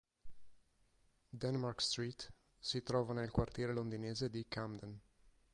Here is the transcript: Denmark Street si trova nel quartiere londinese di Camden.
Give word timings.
Denmark 1.43 1.79
Street 1.79 2.31
si 2.59 2.81
trova 2.81 3.13
nel 3.13 3.29
quartiere 3.29 3.71
londinese 3.71 4.31
di 4.31 4.43
Camden. 4.47 4.99